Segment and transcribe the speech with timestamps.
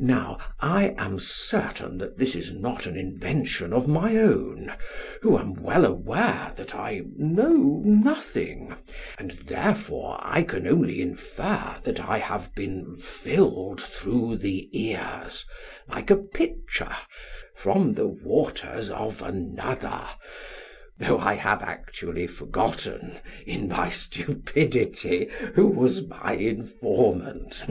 [0.00, 4.72] Now I am certain that this is not an invention of my own,
[5.22, 8.76] who am well aware that I know nothing,
[9.18, 15.44] and therefore I can only infer that I have been filled through the ears,
[15.88, 16.94] like a pitcher,
[17.56, 20.06] from the waters of another,
[20.98, 27.64] though I have actually forgotten in my stupidity who was my informant.